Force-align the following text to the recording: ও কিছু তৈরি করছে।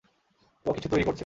ও 0.65 0.69
কিছু 0.73 0.87
তৈরি 0.89 1.03
করছে। 1.03 1.19